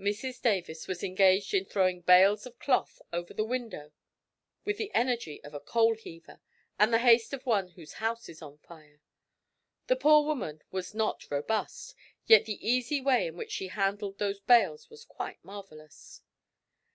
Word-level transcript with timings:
Mrs 0.00 0.40
Davis 0.40 0.88
was 0.88 1.04
engaged 1.04 1.52
in 1.52 1.66
throwing 1.66 2.00
bales 2.00 2.46
of 2.46 2.58
cloth 2.58 3.02
over 3.12 3.34
the 3.34 3.44
window 3.44 3.92
with 4.64 4.78
the 4.78 4.90
energy 4.94 5.44
of 5.44 5.52
a 5.52 5.60
coal 5.60 5.94
heaver 5.94 6.40
and 6.78 6.94
the 6.94 7.00
haste 7.04 7.34
of 7.34 7.44
one 7.44 7.68
whose 7.72 7.92
house 8.00 8.26
is 8.30 8.40
on 8.40 8.56
fire! 8.56 9.02
The 9.88 9.96
poor 9.96 10.24
woman 10.24 10.62
was 10.70 10.94
not 10.94 11.30
robust, 11.30 11.94
yet 12.24 12.46
the 12.46 12.66
easy 12.66 13.02
way 13.02 13.26
in 13.26 13.36
which 13.36 13.52
she 13.52 13.68
handled 13.68 14.16
those 14.16 14.40
bales 14.40 14.88
was 14.88 15.04
quite 15.04 15.44
marvellous. 15.44 16.22